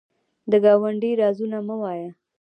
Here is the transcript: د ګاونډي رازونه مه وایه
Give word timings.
د 0.51 0.53
ګاونډي 0.63 1.11
رازونه 1.21 1.57
مه 1.67 1.75
وایه 1.81 2.09